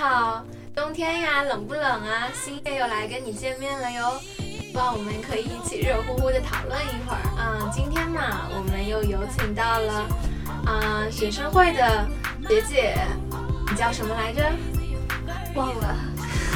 [0.00, 0.42] 好，
[0.74, 2.26] 冬天呀，冷不冷啊？
[2.32, 7.20] 新月又来跟你见面了哟，希望我们可以一起热乎乎的讨论一会儿。
[7.36, 10.08] 嗯，今天嘛，我们又有请到了
[10.64, 12.08] 啊学生会的
[12.48, 12.96] 学姐，
[13.68, 14.42] 你叫什么来着？
[15.54, 15.94] 忘了。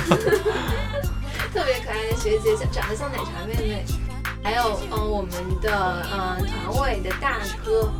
[1.52, 3.84] 特别可爱的学姐，长得像奶茶妹妹。
[4.42, 5.30] 还有，嗯，我们
[5.60, 7.92] 的嗯团委的大哥，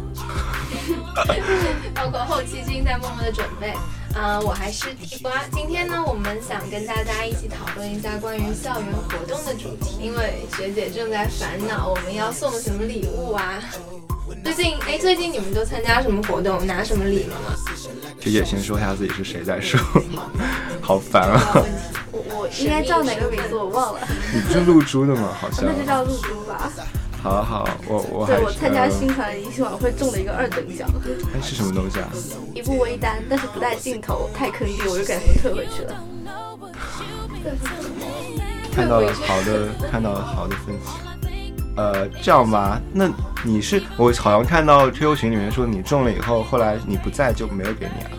[1.94, 3.74] 包括后期君在默默的准备。
[4.16, 5.32] 嗯，我还是地瓜。
[5.52, 13.60] 今天呢，我们想跟大家一起讨论一下关于校园活动的主题，因为学姐正在烦恼我们要送什么礼物啊。
[14.44, 17.56] 最近，哎，最近你们都参加什么活动，拿什么礼了吗？
[18.20, 19.78] 学姐先说一下自己是谁再说，
[20.80, 21.64] 好烦啊。
[22.12, 24.00] 我我应该叫哪个名字我忘了。
[24.32, 25.36] 你不是露珠的吗？
[25.40, 25.64] 好像。
[25.66, 26.70] 那就叫露珠吧。
[27.24, 30.86] 好好，我我对我参加新团迎新晚会中了一个二等奖。
[31.34, 32.10] 哎，是什么东西啊？
[32.54, 35.94] 一部微单，但是不带镜头，太坑爹，我就赶紧退回去了。
[38.70, 40.90] 看到了好的，看到了好的分析。
[41.76, 43.08] 呃，这样吧，那
[43.42, 48.10] 你是我好像看到 QQ 群里面说你中了以后，后来你不在就没有给你啊？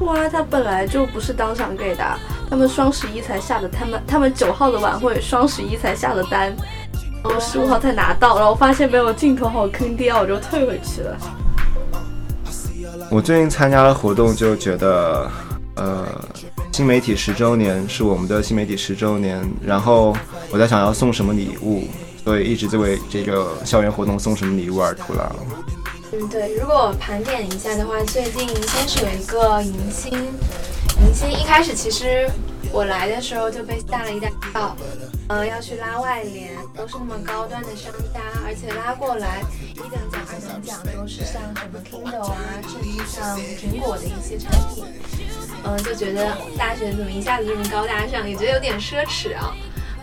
[0.00, 6.50] 哇，他本来就不是当场给的，他们双十一才下的，他们他们九号的晚会双十一才下的单。
[7.24, 11.16] 我十五号才拿到，然后发现没有镜头，好坑爹啊，我就退回去了。
[13.10, 15.30] 我最近参加了活动，就觉得，
[15.76, 16.06] 呃，
[16.72, 20.16] 新媒体十周年是我们的新媒体十周年，然后
[20.50, 21.84] 我在想要送什么礼物，
[22.24, 25.30] 所以一直在为这个校园活动送什么礼物而徒劳。
[26.12, 30.12] 嗯，对，如果盘点一下的话，最近先是有一个迎新，
[31.02, 32.30] 迎新一开始其实
[32.72, 34.76] 我来的时候就被吓了一大跳。
[35.28, 44.84] 呃，要去拉外联，都是那么高端的商家，而且拉过来一等奖、二等奖都是像什么 Kindle 啊，甚至像苹果的一些产品。
[45.64, 49.54] 嗯，就觉得大学怎么一下子这么高大上，也觉得有点奢侈啊。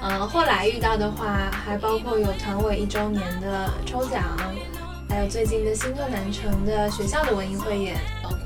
[0.02, 4.24] 嗯，后来遇到的话，还包括有团委一周年的抽奖，
[5.10, 7.98] 还有最近的星座南城的学校的文艺汇演，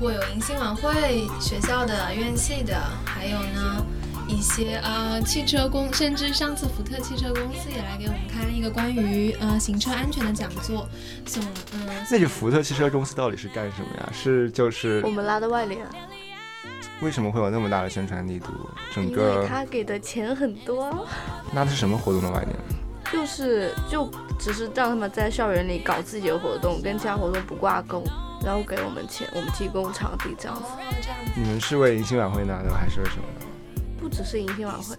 [0.04, 3.86] 包括有迎新晚会、学校的院系的，还有呢。
[4.28, 10.86] 一些呃汽车公，甚至上次福特汽车公司也来给我们开了一个关于呃行车安全的讲座，
[11.24, 11.42] 总
[11.72, 11.88] 嗯。
[12.10, 14.10] 那个福特汽车公司到底是干什么呀？
[14.12, 15.80] 是就是我们拉的外联。
[17.00, 18.48] 为什么会有那么大的宣传力度？
[18.94, 21.06] 整个他给的钱很多。
[21.50, 22.54] 那是什么活动的外联？
[23.10, 28.02] 就是就只是让他们在校园里搞自己的活动，跟其他活动不挂钩，
[28.44, 30.64] 然后给我们钱，我们提供场地这样子。
[31.34, 33.24] 你们是为迎新晚会拿的还是为什么？
[33.98, 34.94] 不只是迎新晚会，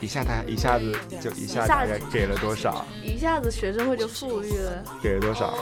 [0.00, 2.84] 一下他一下子就一下大概给了多少？
[3.02, 4.84] 一下子学生会就富裕了。
[5.02, 5.54] 给了多少？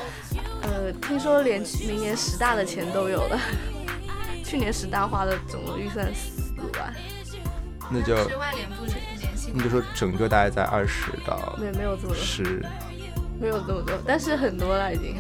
[0.63, 3.39] 呃，听说连明年十大的钱都有了。
[4.45, 6.93] 去年十大花的总预算四万。
[7.89, 8.17] 那就
[9.55, 12.65] 那就说整个大概在二十到没没有这么多十，
[13.41, 15.17] 没有这么多，但是很多了已经。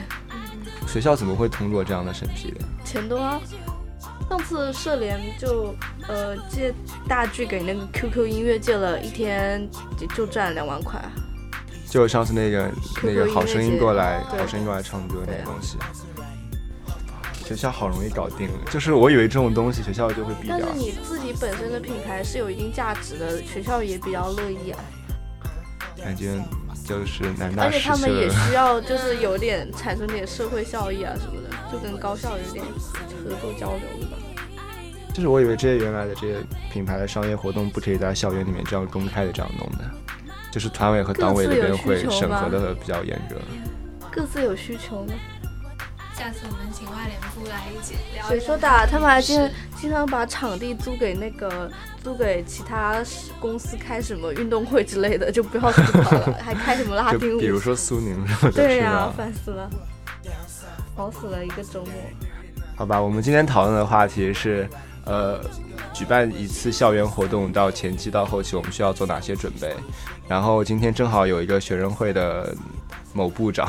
[0.93, 2.61] 学校怎么会通过这样的审批的？
[2.85, 3.41] 钱多啊。
[4.29, 5.75] 上次社联就
[6.07, 6.75] 呃借
[7.09, 9.67] 大剧给那个 QQ 音乐借了一天，
[9.99, 11.03] 就就赚两万块。
[11.89, 12.71] 就上次那个
[13.03, 15.79] 那个好声音过来，好声音过来唱歌那个东西。
[17.43, 20.59] 学校好容易搞定，就是我以为这种东西学校就会比较。
[20.59, 24.79] 但是你自己本身的品牌是有一定价值的，学校也比较乐意啊。
[25.97, 26.39] 感觉
[26.85, 34.19] 就是难大而且他们也 需要就是有点产生点社会效益啊什么的，就跟高校有点合作交流的吧。
[35.15, 36.37] 就是我以为这些原来的这些
[36.73, 39.85] 品牌的商业活动不可以在校园里面这样公开的这样弄的，
[40.51, 43.37] 就是团委和党委那边会审核的比较严格。
[44.11, 45.15] 各自有需求吗？
[46.17, 48.27] 下次我们请外联部来一起聊。
[48.29, 48.69] 谁说的？
[48.87, 51.71] 他们还经经常把场地租给那个
[52.03, 53.03] 租给其他
[53.41, 56.39] 公司开什么运动会之类的， 就不要吐槽了。
[56.43, 57.41] 还开什么拉丁舞？
[57.41, 58.63] 比如说苏宁什么的。
[58.63, 59.69] 对呀，烦死了，
[60.97, 61.93] 熬死了一个周末。
[62.77, 64.69] 好吧，我们今天讨论的话题是。
[65.05, 65.41] 呃，
[65.93, 69.75] 举办一次校园活动，到前期到后期，我们需要做哪些准备？
[70.29, 72.55] 然后今天正好有一个学生会的
[73.13, 73.69] 某部长，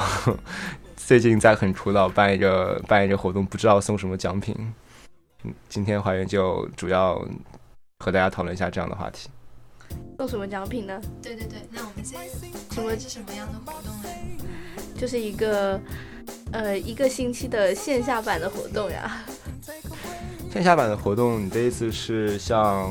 [1.06, 4.56] 最近在很苦恼办一个办一个活动，不知道送什么奖品。
[5.68, 7.16] 今天华园就主要
[8.00, 9.30] 和大家讨论一下这样的话题。
[10.18, 11.02] 送什么奖品呢？
[11.22, 12.22] 对对对，那我们先
[12.70, 14.10] 请问是什么样的活动呢？
[14.98, 15.80] 就是一个
[16.54, 19.24] 呃一个星期的线下版的活动呀。
[20.52, 22.90] 线下版的活动，你的意思是像，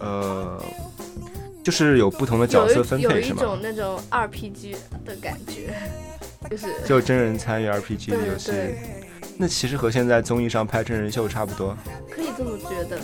[0.00, 0.62] 呃，
[1.64, 3.40] 就是有不同的角色分配是吗？
[3.40, 5.74] 有一种那种 RPG 的感觉，
[6.50, 8.52] 就是就真人参与 RPG 的游戏。
[9.36, 11.76] 那其实和现在综艺上拍真人秀差不多。
[12.10, 12.98] 可以这么觉得，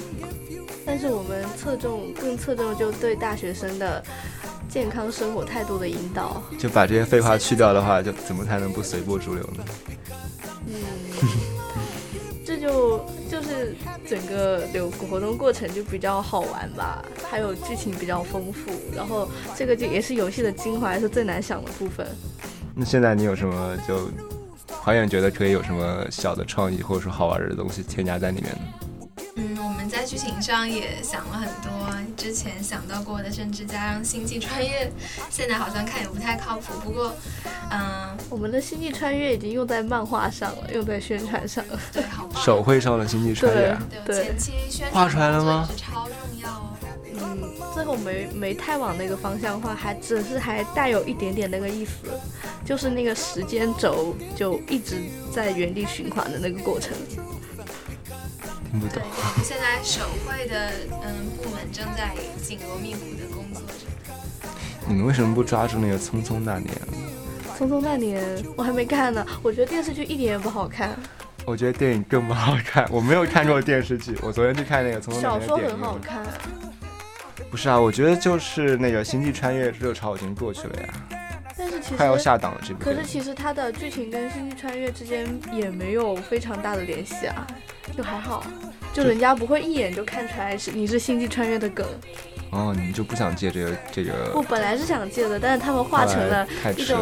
[0.84, 4.02] 但是我们侧重更侧重就对大学生的
[4.68, 6.42] 健康生活态度的引导。
[6.58, 9.64] 就把这些废话去掉的话，就怎么才能不随波逐流呢？
[10.66, 10.74] 嗯，
[12.44, 13.76] 这就就是
[14.08, 22.06] 整个流活动过程就比较好玩吧，还有剧情比较丰富，然后这个就也是游戏的精华，是最难想的部分。
[22.74, 24.08] 那现在你有什么就？
[24.66, 28.60] 华远觉得可以有什么小的创意或者说好玩的东西添加在里面呢？
[29.36, 31.70] 嗯，我们在剧情上也想了很多，
[32.16, 34.90] 之前想到过的，甚至加上星际穿越，
[35.30, 36.72] 现在好像看也不太靠谱。
[36.82, 37.14] 不过，
[37.70, 41.78] 嗯，我们的星际穿越已经用在漫画上了，用在宣传上了。
[41.92, 42.42] 对，好棒。
[42.42, 45.66] 手绘上的星际穿越，对，前期宣传画出来了吗？
[45.76, 46.23] 超重要哦。
[47.84, 51.92] 后没没太往那个方向画，还只是还带有一点点那个意思，
[52.64, 54.96] 就是那个时间轴就一直
[55.32, 56.92] 在原地循环的那个过程。
[58.70, 58.94] 听不懂。
[58.94, 59.02] 对，
[59.44, 60.70] 现在手绘的
[61.04, 63.86] 嗯部门正在紧锣密鼓的工作着。
[64.86, 66.68] 你们为什么不抓住那个《匆匆那年》？
[67.58, 68.22] 《匆匆那年》
[68.56, 70.90] 我还没看呢，我觉得电视剧一点也不好看。
[71.46, 76.26] 我觉得电影更不好看，我没有看过电视剧，我昨天去看那个《匆匆那年》小说很好看。
[77.54, 80.94] 不是啊，我觉得就是那个《星际穿越》热潮已经过去了呀，
[81.56, 82.82] 但是其实快要下档了这部。
[82.82, 87.46] 可是其实它的剧情跟《星际穿越》之间也没有非常大的联系啊，
[87.96, 88.44] 就还好，
[88.92, 91.86] 就人家不会一眼就看出来是你是《星际穿越》的梗。
[92.50, 94.30] 哦，你们就不想借这个这个？
[94.32, 96.44] 不，本来是想借的，但是他们画成了
[96.76, 96.98] 一种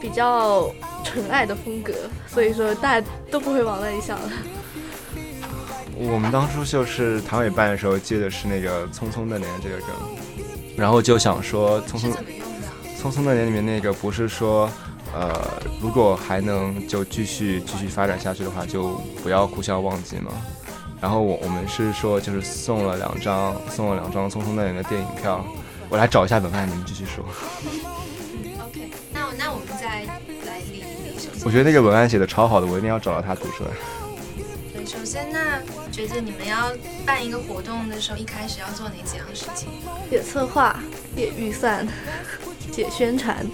[0.00, 0.68] 比较
[1.04, 1.94] 纯爱的风格，
[2.26, 4.28] 所以说大家都不会往那里想了。
[6.00, 9.88] 我们当初就是唐委办的时候借的是那个《匆匆那年》这个梗，
[10.76, 12.12] 然后就想说《匆匆
[13.00, 14.70] 匆匆那年》里面那个不是说，
[15.12, 20.30] 呃，如果还能就继续继续发展下去的话，就不要互相忘记嘛。
[21.00, 25.44] 然后我我们是说就是送了两张送了两张《匆匆那年》的电影票，
[25.88, 27.24] 我来找一下文案，你们继续说。
[28.64, 30.04] OK，那那我们再
[30.46, 31.28] 来理一理。
[31.44, 33.70] 我觉得那个文案写的超好的，我一定要找到他读出来。
[35.90, 36.72] 觉得你们要
[37.06, 39.68] 办一个活动的时候，一开始要做哪几样事情？
[40.10, 40.78] 写策划、
[41.16, 41.86] 写预算、
[42.72, 43.46] 写宣传。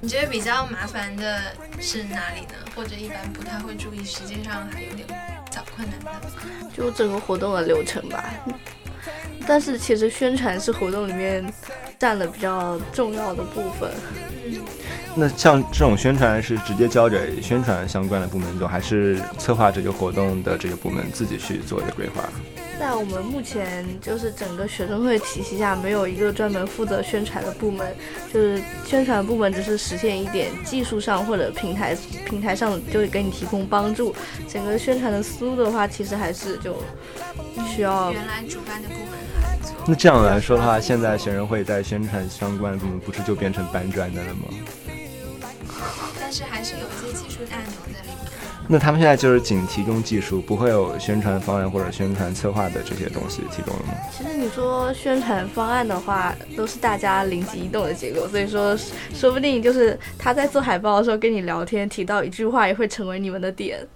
[0.00, 1.40] 你觉得比较麻烦的
[1.80, 2.54] 是哪里呢？
[2.74, 5.06] 或者一般不太会注意，实际上还有点
[5.50, 6.10] 小困难的？
[6.76, 8.24] 就整个活动的流程吧。
[9.46, 11.44] 但是其实宣传是活动里面
[11.98, 13.90] 占了比较重要的部分。
[15.14, 22.22] 那像这种宣传是直接交给宣传相关的部门做，还是策划这个活动的这个部门自己去做一个规划？
[22.78, 27.94] 在我们目前就是整个学生会体系下，没有一个专门负责宣传的部门，
[28.32, 31.96] 就是宣传部门只是实现一点技术上或者平台
[32.26, 34.14] 平台上就会给你提供帮助。
[34.48, 36.76] 整个宣传的思路的话，其实还是就
[37.68, 39.10] 需要原来主办的部门
[39.42, 39.72] 来做。
[39.86, 44.48] 那这样来说的话，现在学生会在宣传相关的部门不是就变成搬砖的了吗？
[46.20, 48.11] 但是还是有一些技术大牛在里面。
[48.72, 53.92] 那他们现在就是仅提供技术，不会有宣传方案或者宣传策划的这些东西提供了吗？
[54.10, 58.74] 其实你说宣传方案的话，都是大家灵机一动的结果，所以说
[59.12, 63.86] 说不定就是他在做海报的时候跟你聊天提到一句话，也会成为你们的点。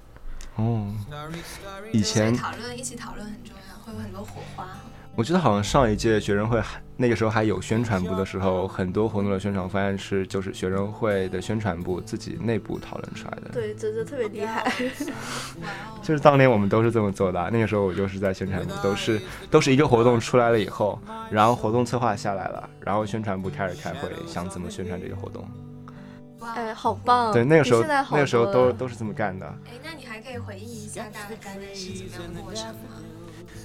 [0.56, 0.92] 哦，
[1.90, 4.76] 以前讨论一起讨论很重要，会有很多火花。
[5.16, 13.50] 我觉得好像上一届学生会还那个时候还有宣传部的时候，很多活动的宣传方案是就是学生会的宣传部自己内部讨论出来的。
[13.52, 14.70] 对，这这特别厉害。
[16.02, 19.20] 就是当年我们都是这么做的，那个时候我就是在宣传部，都是
[19.50, 20.98] 都是一个活动出来了以后，
[21.30, 25.46] 然后活动策划下来了，然后宣传部开始开会，想怎么宣传这个活动。
[26.54, 27.32] 哎，好棒！
[27.32, 29.46] 对，那个时候那个时候都都是这么干的。
[29.64, 33.00] 哎，那你还可以回忆一下大概是怎么样的过程吗？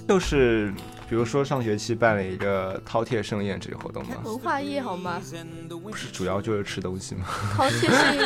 [0.08, 0.70] 就是，
[1.08, 5.22] 比如说上学期办了一个饕餮盛宴这个活动嘛，文化夜好吗？
[5.68, 7.24] 不是，主要就是吃东西吗？
[7.56, 8.16] 饕餮盛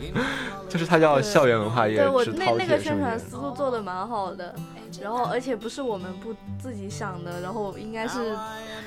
[0.00, 0.14] 宴，
[0.68, 1.96] 就是它叫校园文化夜。
[1.96, 4.54] 对我那那个宣传思路做的蛮好的，
[5.02, 8.32] 然后而且不是我们不自己想的，然后应该是，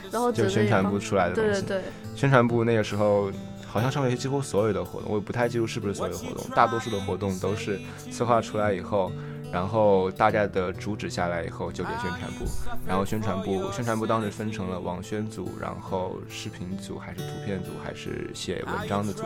[0.10, 1.36] 然后就宣传部出来的。
[1.36, 1.84] 对对对，
[2.16, 3.32] 宣传部那个时候
[3.68, 7.80] 好像上学期几乎所有的活动，我也不太记住是不是所有的活动，大多数的活动都是
[8.12, 9.12] 策划出来以后。
[9.52, 12.46] 然后大概的主旨下来以后，就给宣传部。
[12.88, 19.24] 然后宣传部，宣传部当时分成了网宣组，然后视频组，还是图片组，还是写文章的组，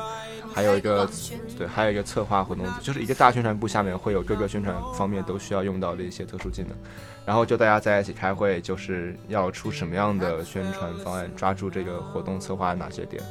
[0.53, 1.10] 还有一个
[1.58, 6.72] 对，还有一个策划活动组，就是一个大宣传部下面会有各个宣传方面都需要用到的一些特殊技能。
[7.25, 13.24] 然后就大家在一起开会，就是要出什么样的宣传方案，抓住这个活动策划哪些点，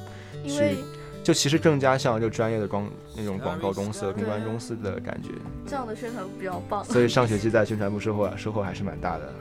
[0.47, 0.77] 去
[1.23, 5.29] 就其实更加像就专业的广那种广告公司和公关公司的感觉。
[5.67, 6.85] 这样的宣传比较棒。
[6.85, 9.33] 所以上学期在宣传部收获收获还是蛮大的。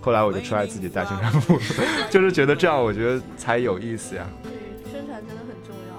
[0.00, 1.58] 后来我就出来自己带宣传部，
[2.10, 4.26] 就是觉得这样我觉得才有意思呀。
[4.42, 4.50] 对，
[4.90, 5.94] 宣传真的很重要。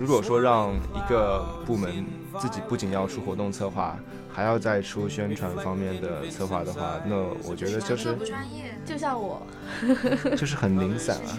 [0.00, 2.04] 如果说让一个部门
[2.40, 3.96] 自己不仅要出活动策划，
[4.32, 7.16] 还要再出宣传方面的策划的话，那
[7.48, 9.46] 我觉得就是不专业，就像我，
[10.36, 11.38] 就是很零散啊。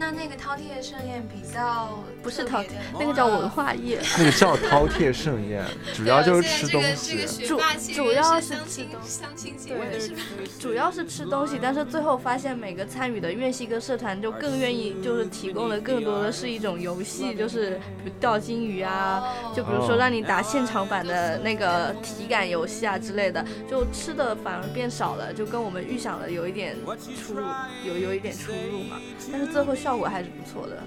[0.00, 4.00] 那那个饕餮盛宴比较不是饕餮，那个叫文化夜。
[4.16, 5.62] 那个叫饕餮盛宴，
[5.94, 7.26] 主要就是吃东西。
[7.46, 7.60] 主
[7.94, 10.16] 主要是吃东西，对，
[10.58, 11.58] 主要是吃东西。
[11.60, 19.22] 但是最后发现，每个参与的院系跟社团就更愿意，就是提供的更多的是一种游戏，就是比如钓金鱼啊，
[19.54, 23.44] 就比如说让你打现场版的那个体感游戏啊之类的。
[23.68, 26.74] 就吃的反而变少了，就跟我们预想的有一点
[27.22, 27.44] 出入，
[27.84, 28.96] 有有一点出入嘛。
[29.30, 30.82] 但是最后效果还是不错的，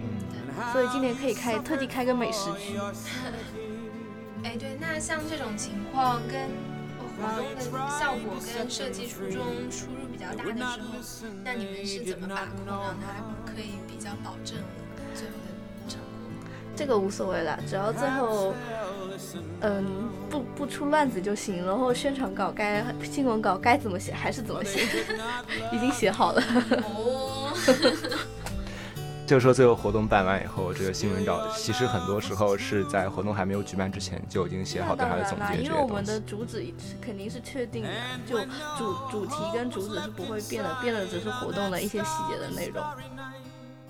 [0.00, 2.78] 嗯，所以今年可以开特地开个美食区。
[4.44, 6.48] 哎，对，那像这种情况跟
[7.16, 7.60] 活动的
[7.98, 10.52] 效果跟设计初衷出入比较大的
[11.02, 14.56] 时候，那你们是怎么把控让它可以比较保证
[15.14, 16.48] 最后的成果？
[16.76, 18.54] 这个无所谓了，只要最后，
[19.60, 21.64] 嗯，不不出乱子就行。
[21.66, 24.86] 然后宣传稿该新闻稿该怎么写还是怎么写，
[25.72, 26.42] 已经写好了。
[29.26, 35.62] 就是说，最后活动办完以后，这个新闻稿其实很多时候是在活动还没有举办之前就已经写好对它的总结。
[35.62, 37.90] 因为我们的主旨肯定是确定的，
[38.26, 38.38] 就
[38.78, 42.82] 主主题跟主旨是不会变的，变的只是活动的一些细节的内容。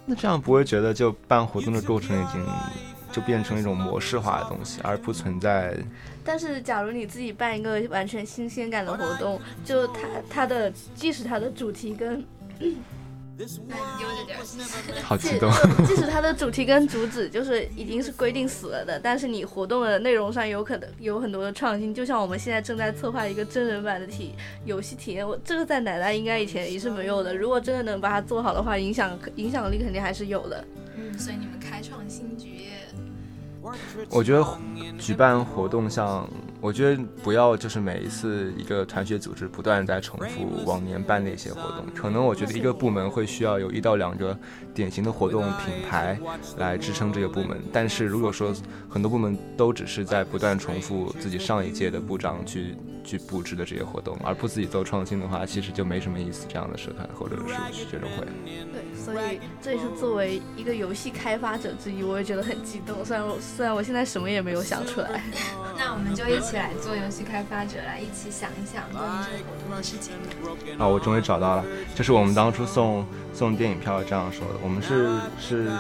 [0.04, 2.44] 那这样不会觉得就办活动的过程已经
[3.12, 5.76] 就变成一种模式化的东西，而不存在？
[6.24, 12.24] 但是，假如你自己办一个完全新鲜感的活动，就它它的即使它的主题跟。
[15.00, 15.48] 好激动！
[15.86, 21.94] 即使它的主题跟主旨就是已经是规定死了的，但是你活动的内容上有可能有很多的创新。
[21.94, 24.34] 就像我们现在正在策划一个真人版的体
[24.64, 27.32] 游戏体验，我这个在奶奶应该以前也是没有的。
[27.32, 30.64] 如果真的能把它做好的话，影响影响力肯定还是有的。
[30.96, 32.47] 嗯，所以你们开创新局。
[34.10, 34.46] 我觉得
[34.98, 36.28] 举办活动像。
[36.60, 44.36] 我觉得不要就是每一次一个团学组织不断在重复往年办的一些活动，可能我觉得一个部门会需要有一到两个
[44.74, 46.18] 典型的活动品牌
[46.56, 47.62] 来支撑这个部门。
[47.72, 48.52] 但是如果说
[48.88, 56.44] 很多部门都只是在不断重复自己上一届的部长去去布置的这些活动，而不自己做创新的话，其实就没什么意思。
[56.48, 58.26] 这样的社团或者是学生会。
[59.12, 63.02] 所以这也是作为一个游戏开发者之一，我也觉得很激动。
[63.04, 65.22] 虽然我虽然我现在什么也没有想出来，
[65.78, 66.58] 那我们就一起。
[66.58, 70.12] 来做游戏开发者，来一起想一想关于这个活动的事情。
[70.76, 74.54] 啊，我终于找到了，这是我们当初送送电影票这样说的。
[74.60, 75.70] 我们是是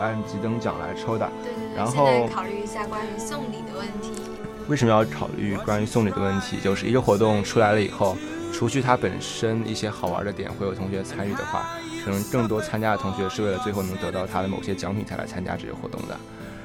[0.00, 1.26] 按几等奖来抽的。
[1.42, 1.76] 对对对。
[1.76, 4.20] 然后考虑一下关于送礼的问题。
[4.68, 6.58] 为什么要考虑关于送礼的问题？
[6.62, 8.18] 就是一个活动出来了以后，
[8.52, 11.70] 除去它本身一些好玩的点会有同学参与的话，
[12.04, 16.16] 可能更多参加的同学是为了最后能得到他的某些奖品才来参加这个活动的。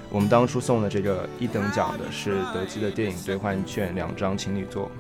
[0.10, 4.92] 我们当初送的这个一等奖的是德基的电影兑换券两张情侣座，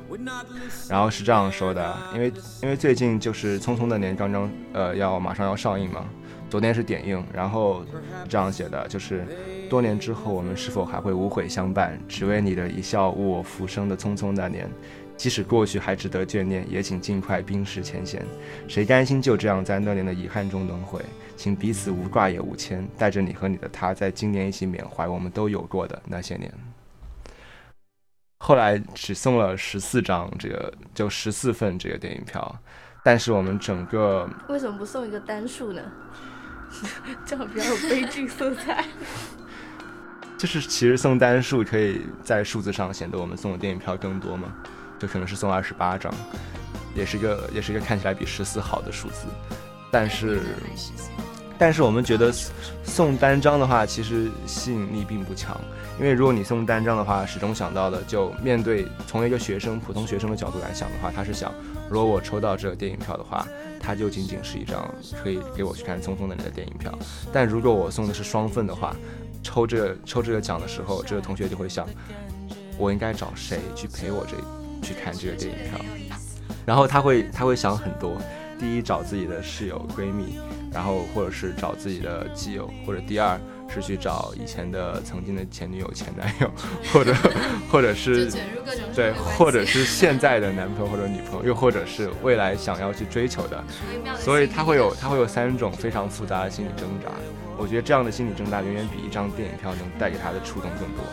[0.89, 6.03] 然后是这样说的，因为因为最近就是《匆匆的年》刚刚呃要马上要上映嘛，
[6.49, 7.85] 昨天是点映，然后
[8.27, 9.23] 这样写的就是
[9.69, 14.67] 多年之后我们是否还会无悔相伴，只为你的一笑我浮生的匆匆那年。
[15.15, 18.25] 即使过去还值得眷恋，也请尽快冰释前嫌。
[18.67, 20.99] 谁甘心就这样在那年的遗憾中轮回？
[21.35, 26.53] 请彼此无挂也无牵，带着你和你的他，在今年一起缅怀我们都有过的那些年。
[28.39, 32.59] 后来只送了十四张，这个就十四份这个电影票，
[33.03, 35.81] 但是我们整个 为什么不送一个单数呢？
[37.25, 38.83] 这样比较有悲剧色彩。
[40.37, 44.53] 就是其实送单数可以在数字上显得我们送的电影票更多嘛。
[45.03, 46.13] 就可能是送二十八张，
[46.95, 49.25] 也是一个也是一个看起来比十四好的数字，
[49.91, 50.41] 但是
[51.57, 52.33] 但是我们觉得
[52.85, 55.59] 送单张的话，其实吸引力并不强，
[55.99, 61.53] 因为如果你送单张的话，始终想到的就面对从一个学生普通学生的角度来想的话，他是想，
[61.89, 63.45] 如果我抽到这个电影票的话，
[63.77, 64.89] 它就仅仅是一张
[65.21, 66.97] 可以给我去看《匆匆的你》的电影票，
[67.33, 68.95] 但如果我送的是双份的话，
[69.43, 71.85] 抽这个抽这个奖的时候，这个同学就会想，
[72.77, 74.37] 我应该找谁去陪我这？
[74.83, 75.79] 去看这个电影票，
[76.65, 78.17] 然后他会他会想很多，
[78.59, 80.37] 第一找自己的室友闺蜜，
[80.71, 86.51] 然后或者是找自己的基友，或者第二是去找以前的曾经的前女友、前男友，
[86.93, 87.15] 或者
[87.71, 88.31] 或者是
[88.93, 93.63] 对，或者是现在的男朋友或者女朋友，又或者是未来想要去追求的，
[94.19, 97.09] 所以他会有他会有三种非常复杂的心理挣扎。
[97.55, 101.03] 我觉得这样的心理挣扎远远比一张电影票能带给他的触动更多。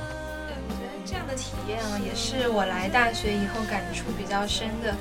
[1.10, 4.94] 这样的体验啊，也是我来大学以后感触比较深的。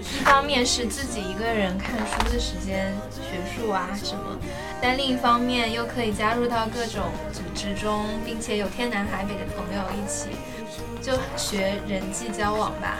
[0.00, 4.36] 一方面是自己一个人看书的时间，学术啊什么，
[4.82, 10.30] 但另一方面又可以加入到各种组织中，并且有天南海北的朋友一起，
[11.00, 12.98] 就学人际交往吧。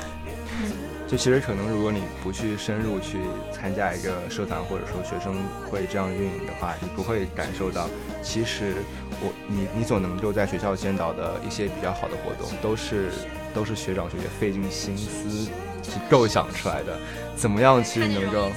[1.07, 3.19] 就其实可能，如果你不去深入去
[3.53, 5.37] 参加一个社团或者说学生
[5.71, 7.89] 会这样运营的话，你不会感受到，
[8.23, 8.75] 其实
[9.21, 13.11] 我你你所能够在学校见到的一些比较好的活动，都是
[13.55, 15.51] 都是学长学姐费尽心思。
[15.85, 16.99] 去构想出来的，
[17.37, 18.51] 怎么样去能够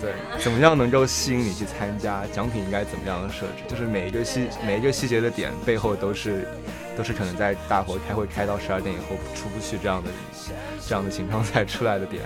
[0.00, 0.12] 对，
[0.42, 2.26] 怎么样能够吸引你去参加？
[2.32, 3.62] 奖品应该怎么样的设置？
[3.68, 6.48] 就是每一个细每一个细节的点背后都是
[7.00, 10.10] 都是可能在大伙开会开到十二点以后出不去这样的
[10.86, 12.22] 这样的情况才出来的点。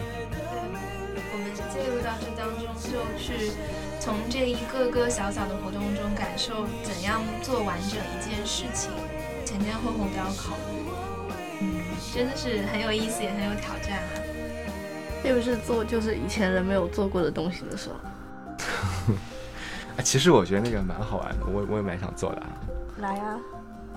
[1.30, 3.52] 我们介入到这当中，就去
[4.00, 8.90] 从这一个个小小的活动中感受怎样做完整一件事情，
[9.46, 10.82] 前前后后都要考虑。
[12.12, 14.10] 真的是很有意思，也很有挑战啊！
[15.22, 19.14] 特别是做就是以前人没有做过的东西的时候？
[19.98, 22.40] 哎，其实我觉得那个蛮好玩的，我我也蛮想做的。
[22.40, 22.48] 啊
[22.98, 23.38] 来啊！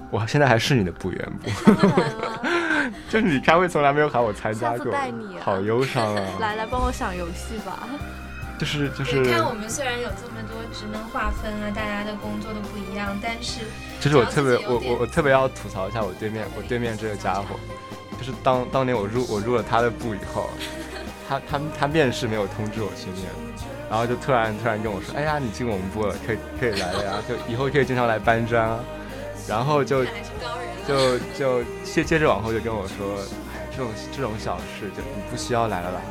[0.09, 1.49] 我现在还是你的部员部。
[3.09, 6.23] 就是你开会从来没有喊我参加过，带你，好忧伤啊！
[6.39, 7.87] 来来，帮我想游戏吧。
[8.57, 9.19] 就是就是。
[9.19, 13.61] 你看，我们虽然有这么多职能划分啊，大家的工作都不一样，但是。
[13.99, 17.59] 就是我特别我我我特别要吐槽一下我对面我对面这个家伙。
[18.17, 20.49] 就是当当年我入我入了他的部以后，
[21.29, 23.25] 他他他面试没有通知我去面，
[23.89, 28.79] 然后就突然突然跟我说，哎呀，你进我们部了，可以可以来了呀，就以后可以经常来搬砖，
[29.47, 30.03] 然后就
[30.87, 33.15] 就就接接着往后就跟我说，
[33.53, 36.01] 哎，这种这种小事就你不需要来了吧。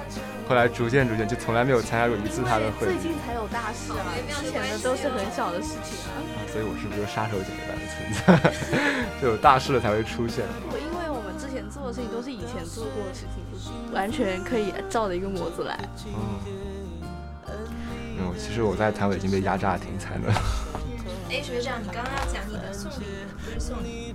[0.48, 6.22] 后来逐渐逐渐就从来没有参加过一次他的会，最近才有大事啊，之前的都是很小的事情啊。
[6.52, 8.52] 所以我是不是杀手锏一般的存在？
[9.20, 10.44] 就有大事了才会出现。
[10.70, 15.76] 因为我们之前做的事情都是以前做过的事情，完全可以照着一个模子来。
[16.06, 16.38] 嗯，
[18.16, 20.32] 没有，其实我在台湾已经被压榨的挺惨的。
[21.28, 23.04] 哎，学长，你刚刚要讲你的送礼，
[23.36, 24.14] 不是送礼，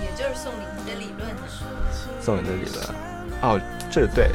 [0.00, 1.28] 也就是送礼你的理论。
[2.20, 2.86] 送礼的理论，
[3.42, 4.30] 哦，这对，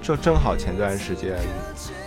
[0.00, 1.36] 就正好前段时间。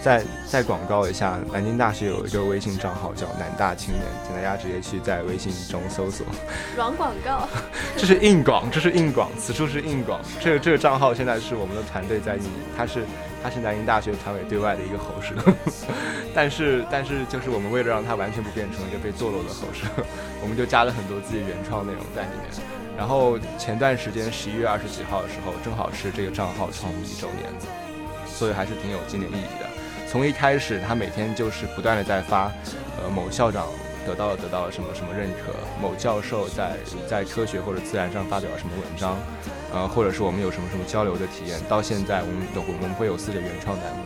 [0.01, 6.25] 再再广告一下，南京大学有一个微信账号叫南大青年，请大家直接去在微信中搜索。
[6.77, 7.45] 软广告，
[7.97, 10.21] 这是硬广，这是硬广，此处是硬广。
[10.39, 13.01] 这个这个账号现在是我们的团队在运营，它是
[13.47, 15.33] 他是南京大学团委对外的一个喉舌，
[16.35, 19.87] 但是但是就是我们为了让它完全不变成一个被堕落的喉舌，
[20.43, 22.51] 我们就加了很多自己原创内容在里面。
[22.97, 27.47] 然后前段时间十一月二十几号的时候，正好是这个账号创立一周年，
[28.27, 29.69] 所以还是挺有纪念意义的。
[30.11, 32.51] 从一开始，他每天就是不断的在发，
[33.01, 33.67] 呃，某校长
[34.07, 36.77] 得到了得到了什么什么认可，某教授在
[37.09, 39.17] 在科学或者自然上发表了什么文章，
[39.73, 41.59] 呃，或者是我们有什么什么交流的体验。
[41.67, 44.03] 到现在，我们都会我们会有四个原创栏目，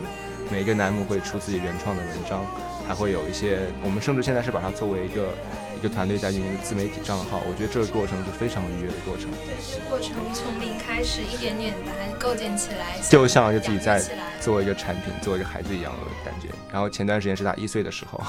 [0.50, 2.44] 每个栏目会出自己原创的文章，
[2.88, 5.28] 还会有一些，我们甚至现在是把它作为一个。
[5.74, 9.28] 一个团队在运营自媒体账号，我觉得这个过程是非常愉悦的过程。
[9.44, 14.00] 对，过程从零开始，一点点把它构建起来，就像就自己在
[14.40, 16.46] 做一个产品，做一个孩子一样的感觉。
[16.70, 18.20] 然后前段时间是他一岁的时候，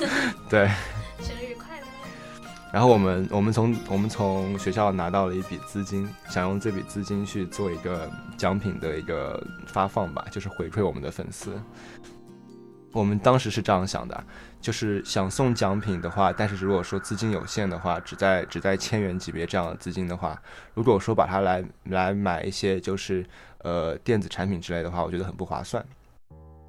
[0.48, 0.70] 对。
[2.72, 11.52] 然后我们我们从我们从学校拿到了一笔资金，想用这笔资金去做一个奖品的一个发放吧，就是回馈我们的粉丝。
[12.92, 14.24] 我们当时是这样想的，
[14.60, 20.40] 就是想送奖品的话，但是如果说资金有限的话，只在只在千元级别这样的资金的话，
[20.74, 23.24] 如果说把它来来买一些就是
[23.58, 25.84] 呃电子产品之类的话，我觉得很不划算。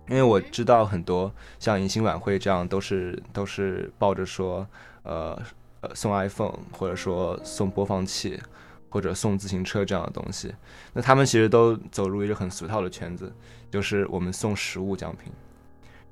[0.09, 4.67] 因为我知道很多像迎新晚会这样都是都是抱着说
[5.03, 5.37] 呃
[5.83, 8.41] 呃送 iPhone 或者说送播放器
[8.89, 10.53] 或者送自行车这样的东西，
[10.93, 13.31] 那他们其实都走入一个很俗套的圈子，
[13.69, 15.31] 就是我们送实物奖品。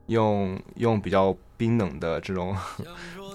[0.08, 2.58] 用用比较冰冷的这种，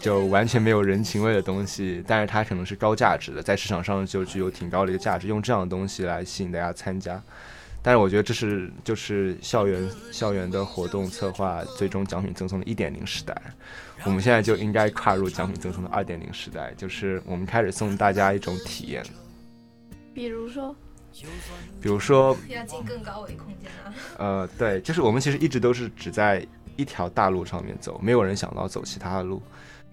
[0.00, 5.26] 就完全没有人情味的东西，但是它可能是高价值的，在市场上就具有挺高的一个价值。
[5.26, 7.22] 用这样的东西来吸引大家参加，
[7.86, 13.40] 但是我觉得这是就是校园校园的活动策划最终奖品赠送的一点零时代。
[14.04, 19.04] 我们现在就应该跨入奖品赠送的二点零时代，就是我们开始送大家一种体验，
[20.12, 20.74] 比如说。
[21.80, 23.94] 比如说，要进更高维空间啊。
[24.18, 26.46] 呃，对，就是我们其实一直都是只在
[26.76, 29.40] 一条大路上面走，没有人想到走其他的路。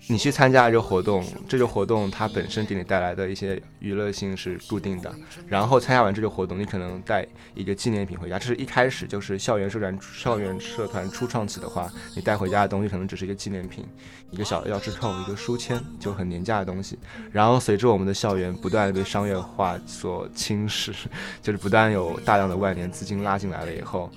[0.08, 5.14] 你去参加这个活动，这个活动它本身给你带来的一些娱乐性是固定的。
[5.48, 8.38] 然后参加完这个活动，你可能带一个纪念品回家。
[8.38, 13.86] 这是一开始就是校园社团校园社团初创起的话，你带回家的东西可能只是一个纪念品，
[14.30, 17.00] 一个小钥匙扣，一个书签，就很廉价的东西。
[17.32, 20.94] 然后随着我们的校园不断的被商业化所侵蚀，
[21.42, 24.12] 就是不断有大量的外联资金拉进来了以后。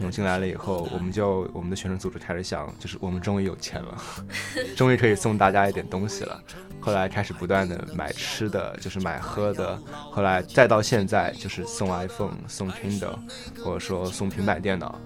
[0.00, 4.02] 涌进来了以后，我们就我们的学生组织开始想，就是我们终于有钱了，
[4.76, 6.42] 终于可以送大家一点东西了。
[6.80, 9.78] 后来开始不断的买吃的，就是买喝的。
[10.10, 13.16] 后来再到现在，就是送 iPhone、送 Kindle，
[13.62, 15.00] 或者说送平板电脑。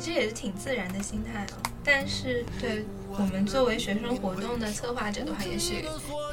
[0.00, 1.70] 其实也是挺自然的心态哦。
[1.84, 5.84] 但是对我们作为学生活动的策划者的话，也许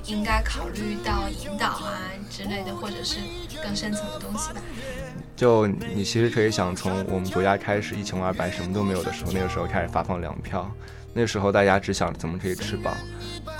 [0.05, 3.17] 应该考虑到引导啊之类的，或者是
[3.61, 4.61] 更深层的东西吧。
[5.35, 10.71] 就你其实可以想，从我们国家开始一穷二白什么都没有的时候，那个时候开始发放粮票，
[11.13, 12.95] 那时候大家只想怎么可以吃饱。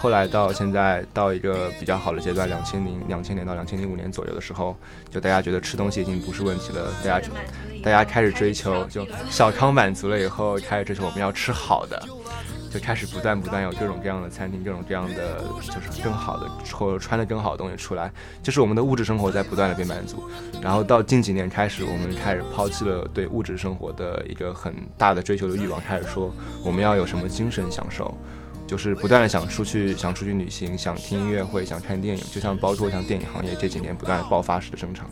[0.01, 4.75] 后来到现在到一个比较好的阶段，两千零两千年到两千零五年左右的时候，
[5.11, 7.31] 就大家觉得吃东西已经不是问题了，大家就
[7.83, 12.01] 大家开始追求，就小康满足了以后，开始追求我们要吃好的。
[12.71, 18.09] 就开始不断不断有各种各样的餐厅，各种各样的就是更好的或者穿的更好的东西出来，
[18.41, 20.23] 就是我们的物质生活在不断的被满足。
[20.61, 26.33] 然后到近几年开始，我们开始抛弃了对物质生活的一个很大的追求的欲望，开始说
[26.63, 28.17] 我们要有什么精神享受，
[28.71, 35.09] 就是不断的想出去，想出去旅行，想听音乐会，想看电影，就像包括像电影行业这几年不断的爆发式的增长，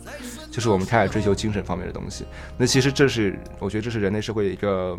[0.50, 2.24] 就是我们开始追求精神方面的东西。
[2.56, 4.98] 那其实这是我觉得这是人类社会的一个。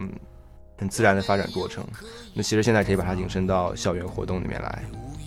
[0.77, 1.85] 很自然的发展过程，
[2.33, 4.83] 那其实现在可以把它引申到校园活动里面来，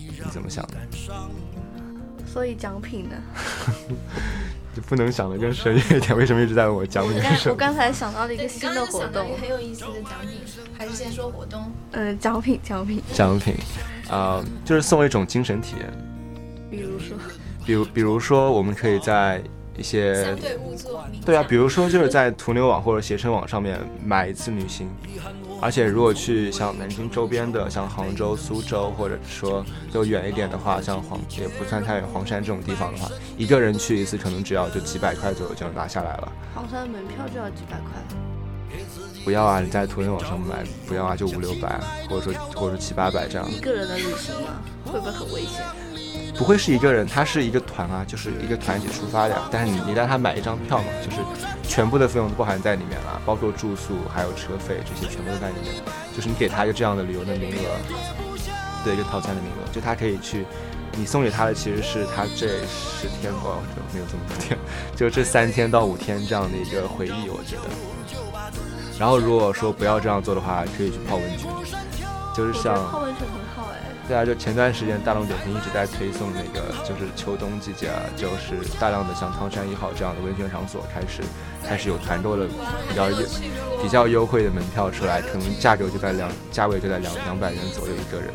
[0.08, 0.74] 你怎么想的？
[2.26, 3.14] 所以奖品呢？
[4.74, 6.16] 就不能想的更深一点？
[6.16, 7.22] 为什么一直在问我奖品？
[7.48, 10.40] 我刚才想到了一个新的活动，很有意思的奖品，
[10.76, 11.70] 还是先说活动？
[11.92, 13.54] 嗯，奖品，奖品，奖品，
[14.10, 15.92] 啊，就是送一种精神体验。
[16.70, 17.16] 比如说，
[17.64, 19.42] 比如，比如说，我们可以在。
[19.76, 20.36] 一些
[21.26, 24.88] 对啊，比如说就是在途牛网或者携程网上面买一次旅行，
[25.60, 36.32] 而且如果去像南京周边的，像杭州、苏州，或者说就远一点的话，像黄也不算太远，黄山这种地方的话，一个人去一次可能只要就几百块左右就能拿下来了。
[36.54, 37.90] 黄山门票就要几百块？
[39.24, 43.50] 不要啊，你在途牛网上买，不要啊，就五六百，或者说或者说七八百这样。
[43.50, 44.60] 一个人的旅行吗？
[44.84, 45.64] 会不会很危险？
[46.36, 49.36] 不会是一个人，他是一个团啊，就是一个团体出发的。
[49.50, 51.18] 但是你你让他买一张票嘛，就是
[51.62, 55.74] 全部的费用都包含在里面了，包括住宿还有车费这些全部都在里面。
[56.14, 60.44] 就是你给他一个这样的旅游的名额，对一个套餐的名额，就他可以去。
[60.96, 63.60] 你送给他的其实是他这十天哦，
[63.92, 64.56] 没有这么多天，
[64.94, 67.62] 就这三天到五天这样的一个回忆，我觉得。
[68.96, 71.50] 然后如果说不要这样做的话，可以去泡温泉，
[72.32, 73.26] 就是像泡温泉。
[74.06, 81.22] 对啊，就前段时间大众点评一直在推送那个，就是秋冬季节啊，就是大量的像汤山一号这样的温泉场所开始
[81.66, 82.46] 开始有团购的
[82.86, 83.16] 比较优
[83.82, 88.28] 比较优惠的门票出来，可能价格就在两价位就在两两百元左右一个人。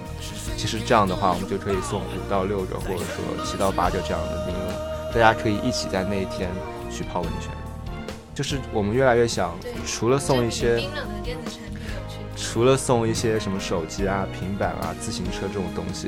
[0.58, 6.50] 其实这样的话，我们就可以送五到六个，或者说七到八个这样的名额，大家可以一起在那一天
[6.90, 7.52] 去泡温泉。
[8.34, 9.56] 就是我们越来越想，
[9.86, 10.84] 除了送一些。
[12.42, 16.08] 除了送一些什么手机啊、平板啊、自行车这种东西，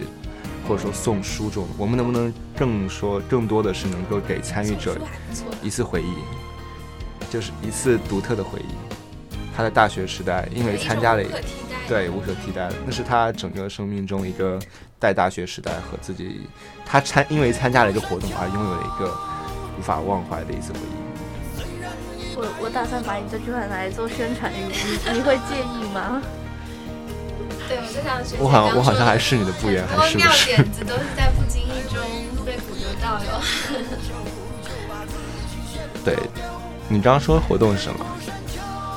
[0.65, 4.98] 或者说送书这种，我们能不能更说更多的是能够给参与者
[5.62, 6.13] 一次回忆，
[7.30, 8.74] 就是一次独特的回忆。
[9.56, 11.24] 他的大学时代，因为参加了，
[11.88, 14.58] 对无可替代的，那是他整个生命中一个
[14.98, 16.48] 在大学时代和自己，
[16.86, 19.13] 他参因为参加了一个活动而拥有了一个
[19.78, 21.01] 无法忘怀的一次回忆。
[22.41, 26.19] 我我打算把你这句话拿来做宣传语，你你会介意吗？
[27.69, 28.36] 对，我就想学。
[28.39, 30.47] 我好像我好像还是你的不言，还是不是？
[30.47, 32.01] 点子都是在不经意中
[32.43, 33.25] 被捕捉到的。
[36.04, 36.17] 对，
[36.89, 38.04] 你刚刚说活动是什么？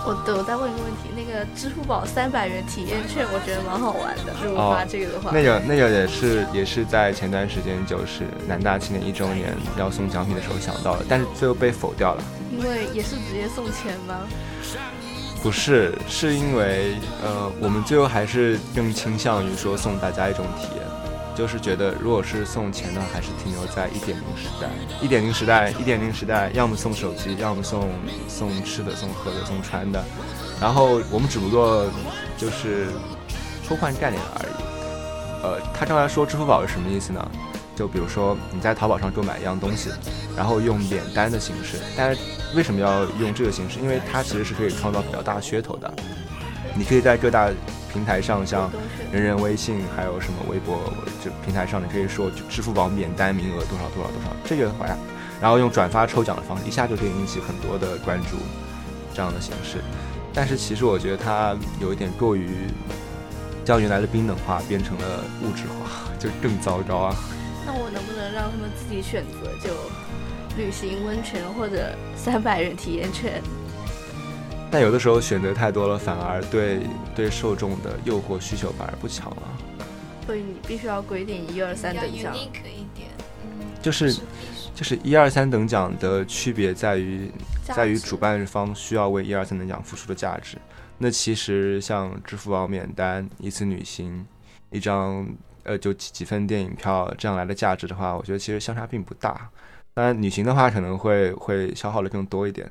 [0.07, 4.33] 我对我再问一个问题，那个支付宝三百元体验券，我觉得蛮好玩的。
[4.45, 12.23] 如果发这个的话，那个那个也是也是在前段时间，就是南大青年一周年要送奖品的时候想到的，但是最后被否掉了。
[12.53, 14.21] 因为也是直接送钱吗？
[15.43, 20.84] 不是，是因为呃，我们最后还是更倾向于说送大家一种体验，
[21.35, 24.68] 就是觉得如果是送钱的话，还是停留在一点零时代。
[25.03, 27.90] 一点零时代，一点零时代，要么送手机，要么送
[28.29, 30.03] 送吃的、送喝的、送穿的。
[30.61, 31.87] 然后我们只不过
[32.38, 32.87] 就是
[33.66, 34.53] 偷换概念而已。
[35.42, 37.31] 呃，他刚才说支付宝是什么意思呢？
[37.77, 39.90] 就比如说你在淘宝上购买一样东西，
[40.37, 42.20] 然后用免单的形式，但是
[42.55, 43.81] 为什么要用这个形式？
[43.81, 45.92] 因为它其实是可以创造比较大噱头的。
[46.76, 47.50] 你可以在各大
[47.92, 48.70] 平台上像
[49.12, 50.92] 人人微信，还有什么微博，
[51.24, 54.98] 就平台上你可以说，就支付宝免单名额多少多少多少，这个好像，
[55.40, 58.37] 然后用转发抽奖的方式，一下就可以引起很多的关注，
[59.14, 59.78] 这样的形式。
[60.32, 62.48] 但是其实我觉得它有一点过于
[63.64, 67.14] 将原来的冰冷化变成了物质化，就更糟糕啊。
[67.64, 69.70] 那我能不能让他们自己选择，就
[70.56, 73.40] 旅行温泉或者三百人体验券？
[74.74, 76.80] 但有的时候选择太多了，反而对
[77.14, 79.42] 对受众的诱惑需求反而不强了。
[80.26, 82.34] 所以你必须要规定一二三等奖。
[83.80, 84.12] 就是
[84.74, 87.30] 就是一二三等奖的区别在于
[87.62, 90.58] 在于主办方需要为一二三等奖付出的价值。
[90.98, 94.26] 那其实像支付宝免单、一次旅行、
[94.70, 95.24] 一张
[95.62, 99.48] 呃就几几份电影票这样来的价值的话，我觉得其实相差并不大。
[99.92, 102.68] 当然旅行的话可能会会消耗的更多一点。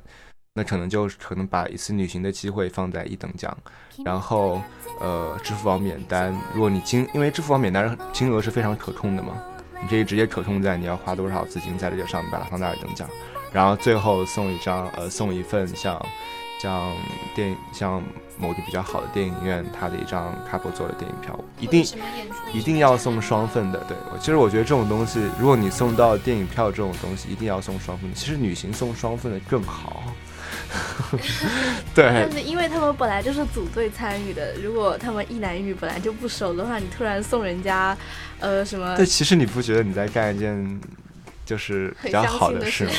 [0.56, 3.56] 那可能就可能把一次旅行的机会放在一等奖，
[4.04, 4.62] 然后
[5.00, 9.42] 呃，支付宝免单，如果你金，因为支付宝免单金额是非常可控的嘛，
[9.82, 13.08] 你可以直接可控在你要花多少资金在这个上面，把它放在二等奖，
[13.52, 16.00] 然后最后送一张呃送一份像
[16.62, 16.94] 像
[17.34, 18.00] 电影像
[18.38, 21.84] 某个比较好的电影院它的一张 couple 做的电影票，一定
[22.52, 30.04] 一定要送双份的，对，其实我觉得这种东西，如果你送到电影票这种东西，一定要送双份的，其实旅行送双份的更好。
[31.94, 37.96] 对，但是因为他们本来就是组队参与的，如果他们一男一女本来就不熟的话，你突然送人家，
[38.40, 38.96] 呃，什么？
[38.96, 40.80] 对，其实你不觉得你在干一件
[41.44, 42.92] 就是比较好的事吗？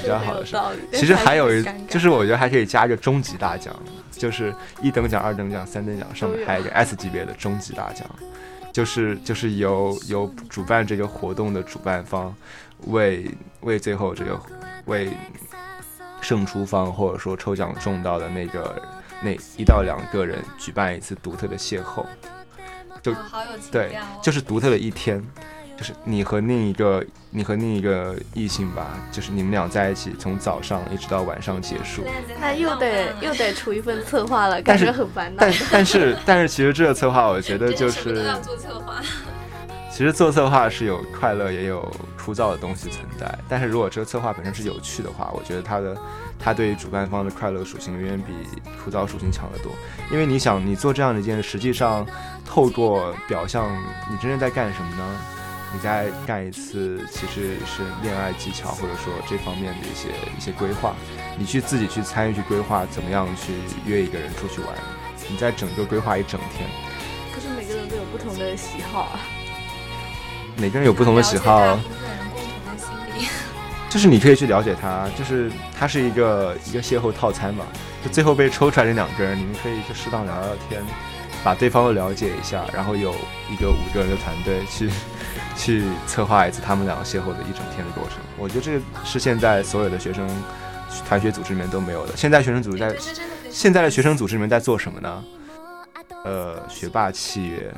[0.00, 0.56] 比较好的事。
[0.92, 3.74] 其实还有一，就是我觉得还可以加一个终极大奖，
[4.12, 8.08] 就是一等奖、二等奖、三等奖上面还有一个 S 级别的终极大奖，
[8.72, 12.32] 就是就是由由主办这个活动的主办方
[12.86, 13.28] 为
[13.62, 14.40] 为最后这个
[14.84, 15.10] 为。
[16.22, 18.82] 胜出方或者说抽奖中到的那个
[19.20, 22.06] 那一到两个人举办一次独特的邂逅，
[23.02, 23.12] 就
[23.70, 25.22] 对，就是独特的一天，
[25.76, 32.04] 就是你和另一个你和另一个异性吧，就是你们俩在一起从早上一直到晚上结束，
[32.40, 35.40] 那又得又得出一份策划了，感觉很烦恼。
[35.40, 39.02] 但但是但是其实这个策划我觉得就是做策划。
[39.90, 41.86] 其实做策划是有快乐也有
[42.24, 45.96] 枯燥的东西存在，但是如果这个策划本身是有趣的话，我觉得它的
[46.38, 48.32] 它对于主办方的快乐属性远远比
[48.84, 49.72] 枯燥属性强得多。
[50.10, 52.06] 因为你想，你做这样的一件事，实际上
[52.44, 53.68] 透过表象，
[54.08, 55.04] 你真正在干什么呢？
[55.74, 60.94] 你在干一次其实是恋爱技巧或者说这方面的一些一些规划，
[61.36, 63.54] 你去自己去参与去规划怎么样去
[63.84, 64.68] 约一个人出去玩，
[65.28, 66.68] 你在整个规划一整天。
[67.34, 69.18] 可是每个人都有不同的喜好啊。
[70.58, 71.78] 每个人有不同的喜好，
[73.90, 77.66] 就是你可以去了解他，就是他是一个一个邂逅套餐嘛，
[78.02, 80.82] 就最后被抽出来这两个人，你们可以就适当聊聊天，
[81.44, 83.14] 把对方都了解一下，然后有
[83.50, 84.88] 一个五个人的团队去
[85.56, 88.18] 去策划一次他们两个邂逅的一整天的过程。
[88.38, 90.26] 我觉得这是现在所有的学生
[91.06, 92.16] 团学组织里面都没有的。
[92.16, 92.96] 现在学生组织在
[93.50, 95.24] 现在的学生组织里面在做什么呢？
[96.24, 97.74] 呃，学霸契约。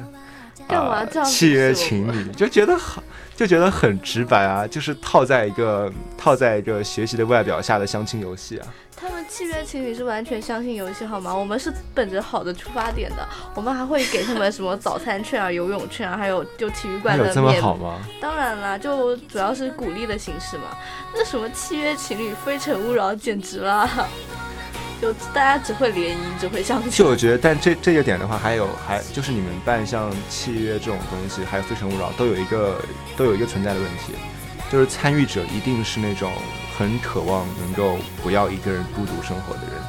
[0.69, 3.03] 啊，契约情侣就觉得很
[3.37, 8.67] 就觉得很直白啊，就是套在一个套在一个学习的外表下的相亲游戏啊。
[8.97, 11.35] 他们契约情侣是完全相信游戏好吗？
[11.35, 17.27] 我们是本着好的出发点的，我们还会给他们什么早餐券啊、游泳券啊，还有就体育馆的。
[17.27, 17.99] 有这么好吗？
[18.21, 20.65] 当然啦，就主要是鼓励的形式嘛。
[21.13, 23.87] 那什么契约情侣、非诚勿扰，简直了。
[25.01, 26.91] 就大家只会联谊，只会相亲。
[26.91, 32.81] 就我觉得，但这这个点的话，还有还就是你们办像契约这种东西，还有非诚勿扰，都有一个
[33.17, 34.15] 都有一个存在的问题，
[34.71, 36.33] 就是参与者一定是那种
[36.79, 39.83] 很渴望能够不要一个人孤独生活的人。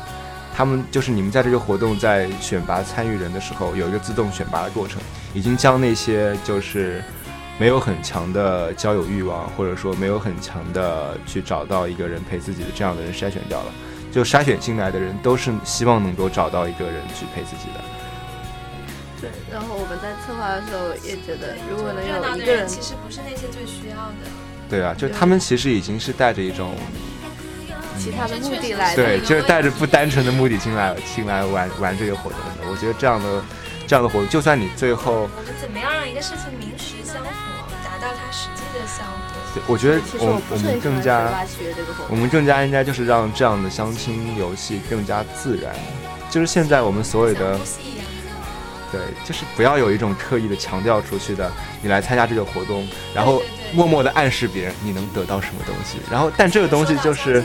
[0.54, 5.02] 他们就是你们在这个活动在选拔参与人的时候，有一个自动选拔的过程，
[5.34, 7.04] 已经将那些就是
[7.58, 13.72] 没有很强的交友欲望，或者说没有很强的去找到一个人陪自己的这样的人筛选掉了。
[14.16, 17.82] 就筛选进来的人都是希望能够找到一个人去陪自己的。
[19.20, 24.32] 对，然后我们在策划的时候也觉得，如果能有一个人，其实不是那些最需要的。
[24.70, 26.76] 对啊，就他们其实已经是带着一种
[28.00, 32.72] 其他的目的来，对，就是带着不单纯的目的进来进来玩玩这个活动的。
[32.72, 33.44] 我觉得这样的
[33.86, 37.55] 这样的活动，就算你最后，我们怎么样让一个事情名实相符，达
[38.06, 39.64] 到它实际的效果？
[39.68, 41.34] 我觉得我我们更加
[42.10, 45.74] 我们更加应该就是让这样的相亲游戏更加自然，
[46.30, 47.58] 就是现在我们所有的
[48.92, 53.42] 对，就是不要有一种刻意的强调出去的，你来参加这个活动，然后
[53.74, 57.44] 默默的暗示别人你能得到什么东西，然后但这个东西就是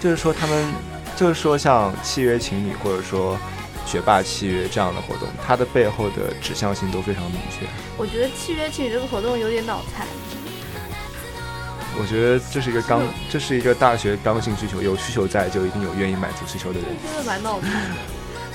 [0.00, 0.72] 就是说他们
[1.16, 3.36] 就是说像契约情侣或者说
[3.86, 7.66] 学霸契约这样的活动，它的背后的指向性都非常明确。
[7.96, 10.06] 我觉得契约情侣这个活动有点脑残。
[11.96, 16.88] 我觉得这是一个刚，这是一个大学刚性需求，有需求在就一定有愿意满足需求的人。
[17.06, 17.96] 真的蛮脑残的。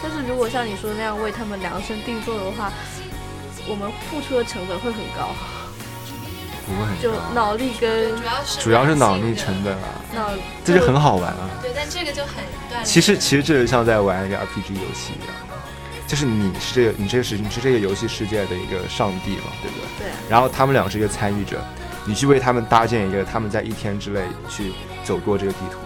[0.01, 2.71] 但是如果像你说的那样为他们量身定做的话，
[3.67, 5.33] 我们付出的成本会很高。
[6.69, 10.29] 不会很就脑力跟主要是主要是脑力成本啊，脑，
[10.63, 11.49] 这就很好玩啊。
[11.61, 12.85] 对，但这个就很锻炼。
[12.85, 15.35] 其实其实这就像在玩一个 RPG 游戏一样，
[16.07, 20.07] 就是你是这个你这个是你是这个游戏世界的一个上帝嘛，对不对？
[20.07, 21.59] 对，然后他们俩是一个参与者，
[22.05, 24.71] 你去为他们搭建一个他们在一天之内去
[25.03, 25.79] 走过这个地图，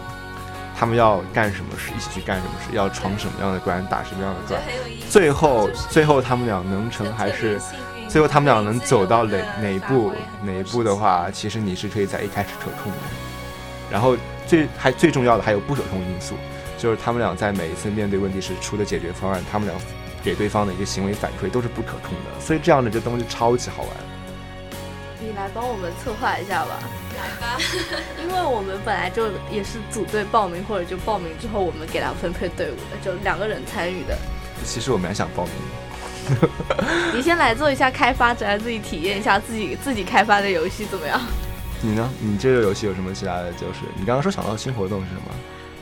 [0.75, 5.09] 他们要干什么事，一起去干什么事，要闯什么样的关，打什么样的我觉得关，很有意思。
[5.09, 7.59] 最后最后他们俩能成还是？
[8.09, 12.97] 最后他们俩能走到哪哪一步哪一步的，话，其实你是可以在一开始可控的。
[13.89, 16.35] 然后最还最重要的还有不可控因素，
[16.77, 19.75] 就是他们俩在每一次面对问题时出的解决方案，他们俩
[20.23, 22.39] 给对方的一个行为反馈都是不可控的。
[22.39, 23.91] 所以这样的这东西超级好玩。
[25.19, 26.77] 你来帮我们策划一下吧，
[27.15, 27.57] 来吧，
[28.21, 34.17] 因为我们本来就也是组队报名，或者就报名之后我们给他分配队伍的，就两个人参与的。
[34.63, 36.49] 其实我蛮想报名的。
[37.13, 41.19] 你先来做一下开发者，自己体验一下自己自己开发的游戏怎么样？
[41.81, 42.09] 你呢？
[42.21, 43.51] 你这个游戏有什么其他的？
[43.53, 45.21] 就是你刚刚说想到新活动是什么？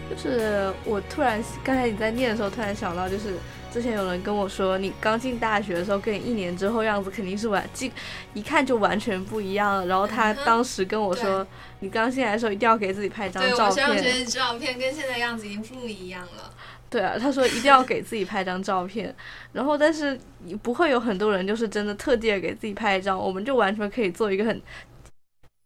[0.09, 3.37] 就是我突然刚才你在念的时候，突然想到，就是
[3.71, 7.91] 之前有人跟我说，你刚进大学的时候跟你一年之后样子肯定是完，进
[8.33, 9.85] 一看就完全不一样了。
[9.87, 11.45] 然后他当时跟我说，
[11.79, 14.19] 你刚进来的时候一定要给自己拍张对照我上学片。
[14.19, 16.53] 的照片跟现在样子已经不一样了。
[16.89, 19.15] 对啊，他说一定要给自己拍张照片。
[19.53, 24.61] 然后但是你不会有很多人就是真的特地的给自己拍一张，我们就完全可以做一个很。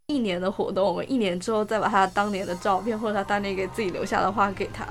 [0.07, 4.85] 一年的活动，我们一年之后再把他当年的照片或者他当年给自己留下的话给他，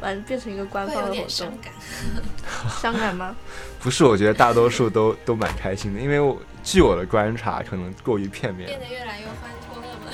[0.00, 1.72] 完了变成一个官方的活动，伤感。
[2.80, 3.34] 伤感吗？
[3.80, 10.10] 不是，我觉得大多数都都蛮开心的，因为我据我的观察，可能过于片面变，得越来越欢脱了嘛。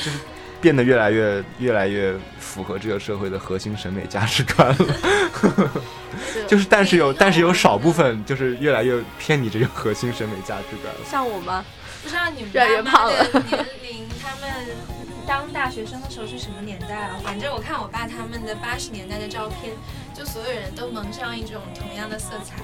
[0.59, 5.71] 变得越来越越来越符合这个社会的核心审美价值观了。
[6.49, 11.01] 就是，但是有但是有少部分就是越来越偏离这个核心审美价值观了。
[11.09, 11.65] 像我吗？
[12.03, 14.51] 不知道你们越来越胖了年龄，他们
[15.27, 17.19] 当大学生的时候是什么年代啊？
[17.23, 19.73] 反正我看我爸他们的八十年代的照片，
[20.15, 22.63] 就所有人都蒙上一种同样的色彩，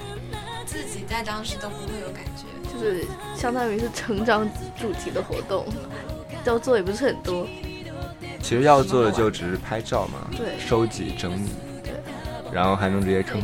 [0.65, 2.45] 自己在当时都不会有感觉。
[2.71, 4.49] 就是相当于是成长
[4.79, 5.65] 主题的活动，
[6.45, 7.47] 要做也不是很多。
[8.41, 11.49] 其实要做的就只是拍照嘛，对收集整理
[11.83, 11.93] 对，
[12.51, 13.41] 然后还能直接坑。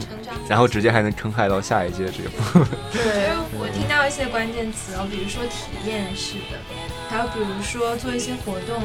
[0.48, 2.64] 然后直接还能坑害到下一届这个部分。
[2.92, 6.58] 对，我听到一些关键词哦，比如说体验式的，
[7.10, 8.84] 还有比如说做一些活动，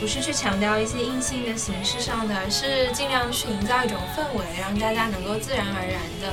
[0.00, 6.32] 不是去强调一些硬性的形式上的，而是尽量去营造一种氛围，让大家能够自然而然的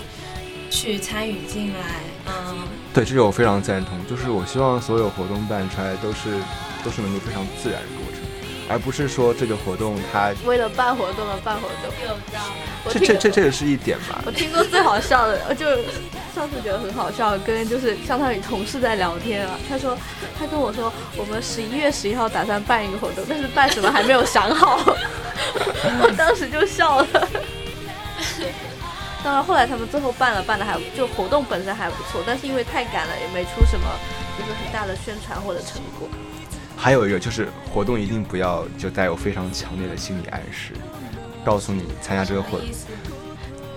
[0.69, 1.79] 去参与进来。
[2.27, 3.97] 嗯，对，这个我非常赞同。
[4.05, 6.37] 就是我希望所有活动办出来都是
[6.85, 7.87] 都是能够非常自然的，
[8.73, 11.93] 而不是说这个活动它为了办活动而办活动。
[12.91, 14.31] 这这这这也是一点吧我。
[14.31, 15.67] 听过最好笑的，呃就
[16.33, 19.59] 上次觉得很好笑，跟就是相当于同事在聊天啊。
[19.69, 19.95] 他说，
[20.39, 24.81] 他跟我说，我们十一月十一号打算办一个活动，但是办什么还没有想好。
[26.01, 27.07] 我当时就笑了。
[29.23, 33.86] 当然，后来他们最后办了，办的还就活动本身还不错，但是因为太赶了，也没出什么
[34.36, 36.09] 就是很大的宣传或者成果。
[36.83, 40.73] 还有一个就是活动一定不要就带有非常强烈的心理暗示，
[41.41, 42.67] 告诉你参加这个活动，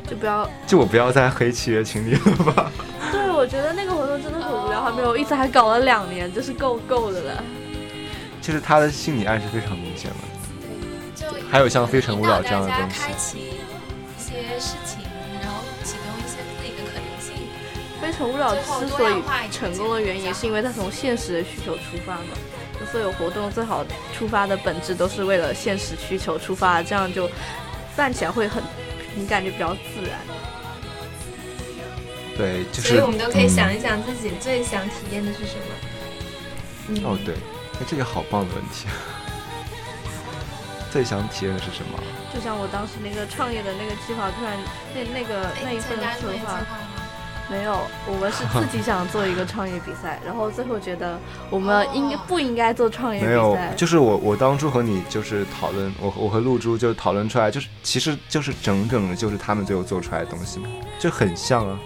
[0.08, 2.72] 就不要就我不要再黑契约情侣了吧。
[3.12, 7.44] 对，我觉得那个活动真的很无聊，还没有一直还搞了两年，就是够够的了。
[8.42, 10.16] 就是他的心理暗示非常明显了。
[11.14, 14.98] 就还有像《非诚勿扰》这样的东西，大家开启一些事情，
[15.40, 17.46] 然后启动一些自己的可能性。
[18.02, 22.34] 《非诚勿扰》之所以成功的原因，是因为它从现实的需求出发嘛。
[22.78, 23.84] 就所有活动最好
[24.16, 27.28] 出发的本质都是为了现实需求出发，这样就
[27.96, 28.62] 办起来会很，
[29.14, 30.20] 你感觉比较自然。
[32.36, 35.62] 对，就是所以我们都可以想嗯一想自己最想体验的是什么。
[36.88, 37.34] 嗯哦，对，
[37.80, 38.86] 哎，这个好棒的问题。
[40.92, 41.98] 最想体验的是什么？
[42.32, 44.56] 就像我当时那个创业的那个计划，突然
[44.94, 46.62] 那那个那一份策划？
[47.48, 51.18] 没有，我们是自己想做一个创业比赛，然后最后觉得
[51.48, 60.68] 我们应该不应该做创业比没有，，就是我我当初和你就是讨论，我我和露珠就讨论出来，就是其实就是整整的就是他们最后做出来的东西嘛，
[60.98, 61.78] 就很像啊。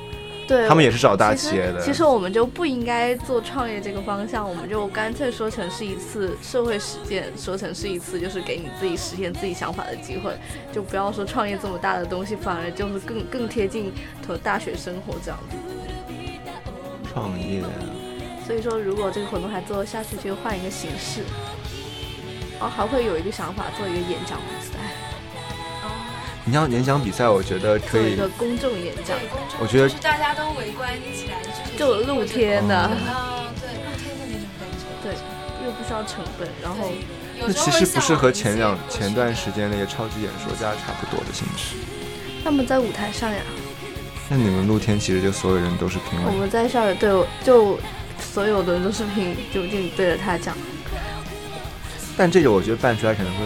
[0.50, 1.80] 对，他们也是找大企业的。
[1.80, 10.36] 其实我们就不应该做创业这个方向，我们就干脆说成是一次社会实践，说成是一次就是给你自己实现自己想法的机会，
[10.72, 13.92] 就不要说创业这么大的东西，反而就是更更贴近
[14.26, 15.56] 和大学生活这样子。
[17.12, 17.62] 创业。
[18.44, 21.22] 所以说，如果这个活动还做下去，就换一个形式。
[22.58, 24.79] 哦，还会有一个想法，做一个演讲比赛。
[26.44, 28.14] 你像演讲比赛，我觉得可以。
[28.14, 29.16] 一个公众演讲。
[29.60, 31.42] 我觉得大家都围观起来，
[31.78, 32.76] 就露天的。
[32.76, 32.90] 啊，
[33.60, 34.84] 对，露天的那种感觉。
[35.02, 35.12] 对，
[35.64, 36.90] 又不需要成本，然后。
[37.42, 41.76] 那其实不是和前两前段时间那个超级演说家差不多的形式。
[42.44, 43.40] 他们在舞台上呀。
[44.28, 46.26] 那你们露天其实就所有人都是评委。
[46.26, 47.10] 我们在校园对，
[47.42, 47.78] 就
[48.20, 50.54] 所有的人都是评，就就对着他讲。
[52.14, 53.44] 但这个我觉得办出来可能会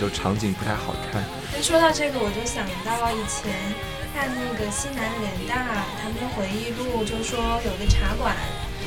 [0.00, 1.24] 就场景不太好看。
[1.62, 3.54] 说到这个，我就想到以前
[4.12, 8.34] 看那个西南联大他们的回忆录，就说有个茶馆，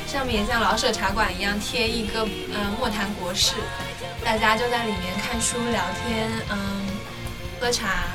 [0.06, 3.56] 上面也像老舍茶馆一样贴一个嗯莫谈国事，
[4.26, 6.86] 大家就在里面看书聊天，嗯
[7.62, 8.12] 喝茶，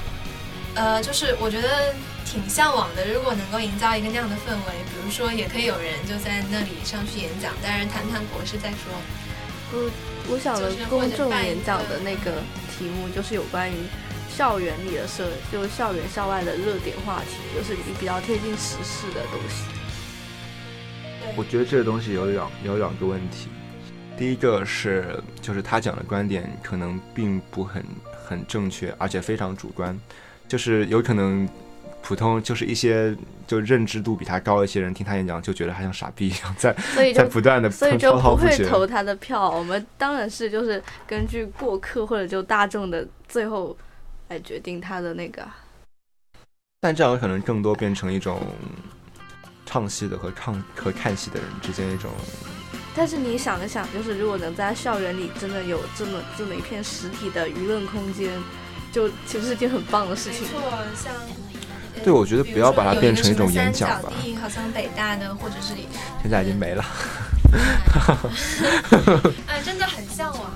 [0.75, 1.95] 呃就是我觉得
[2.27, 3.09] 挺向往的。
[3.09, 8.93] 如果能够营造一个那样的氛围，比如说也可以有人就在那里上去演讲，当然谈谈国事再说。
[9.73, 9.91] 嗯。
[10.29, 12.31] 我想的公众演讲的那个
[12.71, 13.75] 题目就是有关于
[14.41, 19.67] 校园里的社，就是校园校外的热点话题，就是你比较贴近时事的东西。
[21.37, 23.51] 我觉得这个东西有两有两个问题，
[24.17, 27.85] 第一个是就是他讲的观点可能并不很
[28.25, 29.95] 很正确，而且非常主观，
[30.49, 31.47] 就是有可能。
[32.03, 33.15] 普通就是一些
[33.47, 36.75] 就认知度比他高一些人听他演讲就觉得他像傻逼一样在
[37.13, 39.51] 在不断的所以就 不会投他的票。
[39.51, 43.77] 我们当然是就是根据过客或者就大众的最后
[44.31, 45.47] 来决定他的那个。
[46.81, 48.41] 但这样可能更多变成一种
[49.67, 52.11] 唱戏的和唱和看戏的人之间一种。
[52.95, 58.31] 但是你想了想，就是如果能在校园里真的有这么这么一片实体的舆论空间，
[58.93, 60.43] 就其实是件很棒的事情。
[60.43, 60.61] 没错，
[60.97, 61.13] 像。
[62.03, 64.11] 对，我觉得不要把它变成一种演讲吧。
[64.41, 65.75] 好像北大的或者是
[66.23, 66.85] 现在已经没了。
[69.47, 70.51] 哎，真的很向往，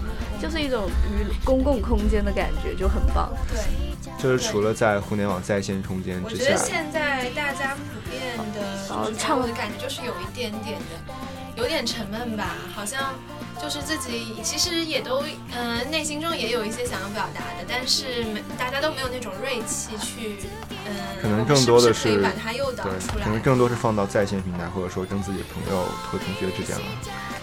[0.45, 3.33] 就是一种与公共空间的感觉，就很棒。
[3.49, 11.15] 对，就是除了在互联网在线空间之下，我觉得现在大家普遍的唱的感觉就是有一点点的，
[11.57, 13.15] 有点沉闷吧，好像。
[13.63, 15.23] 就是自己其实也都
[15.57, 20.37] 嗯内心中也有一些想要表达的，但是没大家都没有那种锐气去
[20.85, 26.85] 嗯，可能更多的是把它诱导出来，可能更多是放到在线平台或者说跟自己的朋友和同学之间了。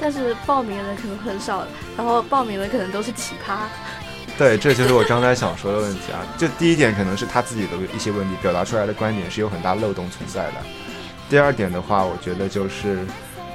[0.01, 1.65] 但是报名的人可能很少，
[1.97, 3.55] 然后报名的可能都是奇葩。
[4.41, 6.25] 对，这就是我刚才想说的问题啊。
[6.35, 10.53] 就第一点可能是他自己的一些问题，表达出来的观点是有很大漏洞存在的。
[11.29, 13.05] 第二点的话，我觉得就是。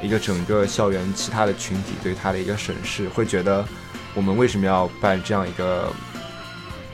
[0.03, 3.67] 一个整个校园其他的群体对他的一个审视，会觉得
[4.15, 5.91] 我们为什么要办这样一个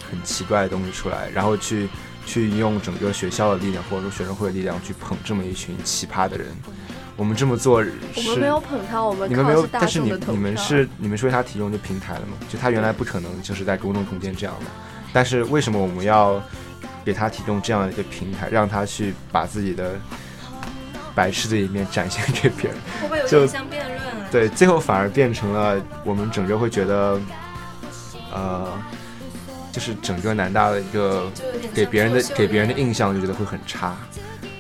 [0.09, 1.89] 很奇怪的东西出来，然后去
[2.25, 6.47] 去用整个学校的力量或者说学生会的力量去捧这么一群奇葩的人？
[7.23, 7.75] 我们这么做，
[8.17, 12.37] 我们没有捧他，我们你们没有，但是你你们是你们是为他提供这平台了吗？
[12.49, 14.67] 就他原来不可能就是在公众空间这样的，
[15.13, 16.43] 但是为什么我们要
[17.05, 19.93] 给他提供这样一个平台，让他去把自己的？
[21.15, 24.27] 白痴的一面展现给别人，会不会有点像辩论啊？
[24.33, 27.21] 对，最后反而变成了我们整个会觉得，
[28.33, 28.67] 呃，
[29.71, 31.31] 就是整个南大的一个
[31.75, 33.95] 给别人的给别人的印象就觉得会很差，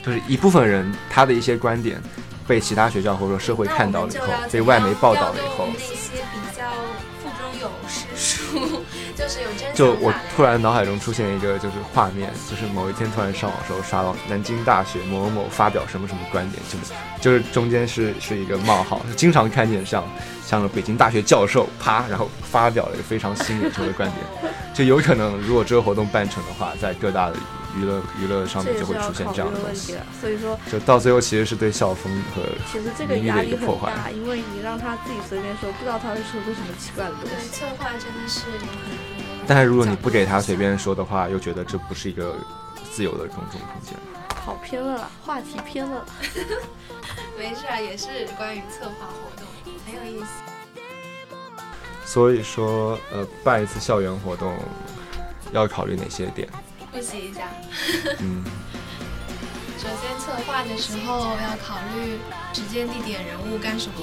[0.04, 1.98] 就是一部分人他的一些观点
[2.47, 5.66] 被其他学校或者说社会看到了以后，被外媒报道了以后。
[5.72, 6.64] 那些比较
[7.22, 8.82] 腹中有诗书
[9.16, 20.05] 就是有真就我突然脑海中出现一个就是画面，就是某一天突然上网时候刷到南京大学某某某发表什么什么观点，就是就是中间是是一个冒号，经常看见像
[20.45, 27.36] 像北京大学教授啪，然后发表了一个非常新颖的观点，就有可能如果这个活动办成的话，在各大的
[27.76, 37.48] 娱乐娱乐上面就会出现这样的东西，所以说就到最后其实是对校风和其实这个压力很大，因为你让他自己随便说，不知道他会说出什么奇怪的东西。
[37.48, 39.46] 策划真的是有很。
[39.46, 42.36] 但是如果你不给他随便说的话，又觉得这不是一个
[42.92, 43.94] 自由的公众空间。
[44.28, 46.04] 跑偏了，话题偏了。
[47.38, 49.46] 没事啊，也是关于策划活动，
[49.86, 50.26] 很有意思。
[52.04, 54.54] 所以说，呃，办一次校园活动
[55.52, 56.48] 要考虑哪些点？
[56.93, 57.49] 复习一下。
[58.20, 58.45] 嗯。
[59.78, 62.16] 首先，策划的时候要考虑
[62.55, 63.95] 时间、地点、人物干什么，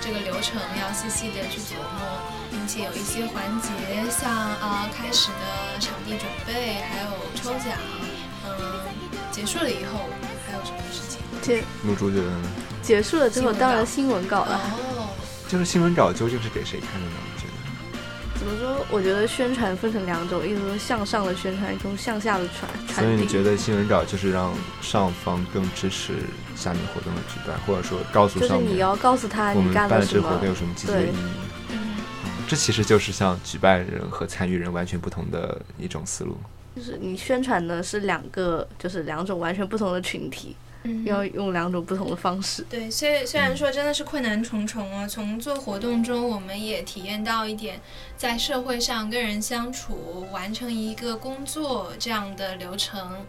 [0.00, 3.68] 这个流程要细细的去琢磨，并且有一些环节，
[4.08, 7.76] 像啊开始的场地准备，还有抽奖，
[8.46, 8.80] 嗯，
[9.30, 10.08] 结束了以后
[10.46, 11.20] 还有什么事情？
[11.42, 12.48] 结露珠觉得呢？
[12.80, 14.58] 结束了之后，新闻稿当然新闻稿了。
[14.72, 15.08] 哦，
[15.48, 17.16] 这个新闻稿究竟是给谁看的呢？
[18.46, 18.86] 怎么说？
[18.92, 23.16] 我觉得宣传分成两种，一种是向上的宣传，一种向下的传所以。
[23.16, 26.12] 你觉得新闻稿就是让上方更支持
[26.54, 31.16] 下面活动的举办，或者说告诉就是你要告诉他你干办了这了什么个活动有什么积极的意义？
[31.72, 31.96] 嗯，
[32.46, 36.36] 这其实就是像举办人和参与人完全不同的一种思路。
[36.76, 40.65] 就是你宣传的是两个，就是两种完全不同的群体，嗯
[41.04, 42.64] 要用两种不同的方式。
[42.68, 47.80] 对，虽虽然说真的是困难重重啊，从做活动中我们也体验到一点，
[48.16, 53.24] 在社会上跟人相处、完成一个工作这样的流程，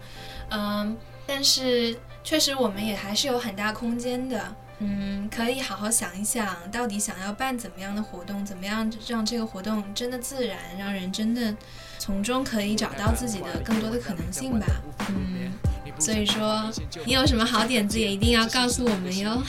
[0.49, 4.55] 嗯，但是确实我们也还是有很大空间的。
[4.79, 11.51] 嗯，可以好好想一想，到底想要办怎么样的活动，怎么样让这个活动真的自然，让人真的
[11.97, 14.67] 从中可以找到自己的更多的可能性吧。
[15.09, 15.51] 嗯，
[15.99, 16.69] 所以说
[17.05, 19.41] 你有什么好点子也一定要告诉我们哟。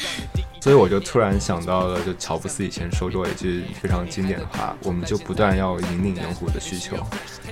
[0.61, 6.97] 所以我就突然想到了，就乔布斯以前说过一句非常经典的话，我们就不断要引领用户的需求。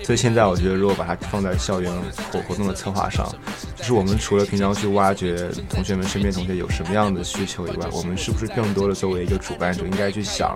[0.04, 1.90] 所以现在我觉得，如果把它放在校园
[2.30, 3.26] 活活动的策划上，
[3.74, 10.54] 就是我们除了平常去挖掘同学们身边同学有什么样的需求以外，我们是不是更多的作为一个主办者，应该去想，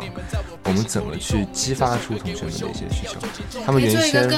[0.64, 3.18] 我们怎么去激发出同学们的一些需求？
[3.64, 4.36] 他们原先对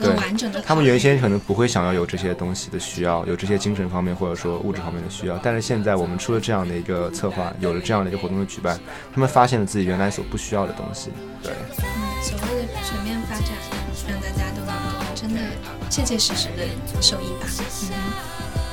[0.00, 0.62] 更完整的。
[0.62, 8.78] 他们原先可能不会想要有这些东西的需要，有这些精神方面或者说物质方面的需要，但是现在我们出了这样的一个策划，有了这样的一个活动的举办，
[9.14, 11.10] 他们发现了自己原来所不需要的东西。
[11.42, 13.48] 对，嗯，所谓的全面发展，
[14.08, 15.40] 让大家都能够真的
[15.88, 16.66] 切切实实的
[17.00, 17.46] 受益吧。
[17.90, 17.94] 嗯，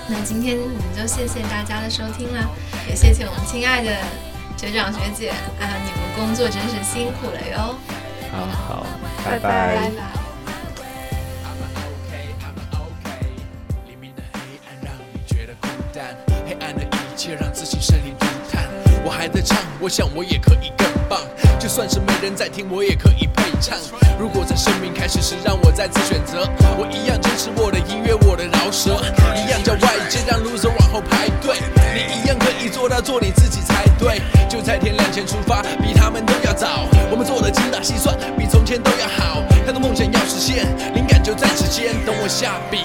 [0.10, 2.50] 那今天我们就谢谢大家的收听了，
[2.88, 3.92] 也谢谢我们亲爱的
[4.58, 7.76] 学长学姐啊，你们工作真是辛苦了哟。
[8.32, 8.86] 好好，
[9.24, 9.92] 拜拜拜拜拜。
[13.88, 16.16] 黎明的黑暗让你觉得孤单，
[16.46, 18.37] 黑暗的一切让自信生灵涂炭。
[19.08, 21.22] 我还在唱，我想我也可以更棒。
[21.58, 23.80] 就算是没人在听，我也可以配唱。
[24.20, 26.44] 如果在生命开始时让我再次选择，
[26.76, 29.00] 我一样坚持我的音乐，我的饶舌，
[29.34, 31.56] 一样叫外界让 loser 往后排队。
[31.96, 34.20] 你一样可以做到做你自己才对。
[34.50, 36.84] 就在天亮前出发，比他们都要早。
[37.10, 39.42] 我们做的精打细算，比从前都要好。
[39.66, 41.96] 太多梦想要实现，灵感就在指尖。
[42.06, 42.80] 等我下笔，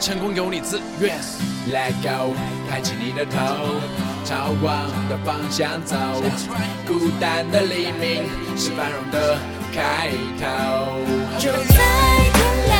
[0.00, 1.14] 成功由你自愿。
[1.70, 2.34] Let go，
[2.70, 3.36] 抬起你的头，
[4.24, 5.96] 朝光的方向走。
[6.86, 8.24] 孤单的黎明
[8.56, 9.36] 是繁荣的
[9.70, 10.08] 开
[10.40, 10.46] 头。
[11.38, 11.76] 就在
[12.32, 12.77] 天亮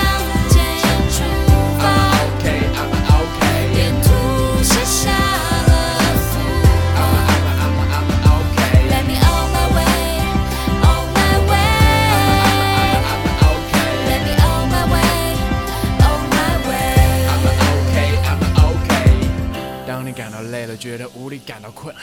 [20.28, 21.94] 感到累了，觉得无力，感到困，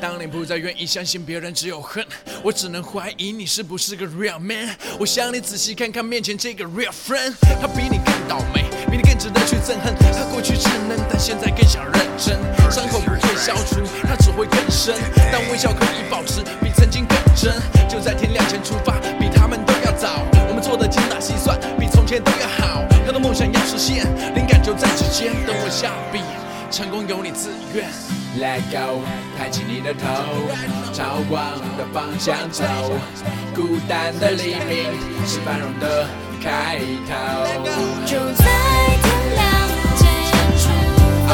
[0.00, 2.02] 当你不再愿意相信别人只有恨，
[2.42, 4.74] 我只能怀疑你是不是个 real man。
[4.98, 9.94] 我想你仔细看看面前这个 real friend，他比你更倒霉，比你更值得去憎恨。
[10.00, 12.40] 他过去稚嫩，但现在更想认真。
[12.72, 14.94] 伤口不会消除，它只会更深，
[15.30, 17.52] 但微笑可以保持比曾经更真。
[17.86, 20.24] 就在天亮前出发，比他们都要早。
[20.48, 22.82] 我们做的精打细算，比从前都要好。
[23.04, 26.20] 他的梦想要实现，灵感就在指尖，等我下笔。
[26.74, 27.88] 成功由你自愿。
[28.36, 29.00] Let go，
[29.38, 30.00] 抬起你的头，
[30.92, 31.40] 朝光
[31.78, 32.64] 的方向走。
[33.54, 34.90] 孤单的黎明
[35.24, 36.04] 是繁荣的
[36.42, 37.14] 开头。
[38.04, 38.44] 就在
[39.04, 39.06] 天
[39.36, 39.46] 亮
[39.94, 40.02] 前
[40.58, 40.64] 出
[41.28, 41.32] 发，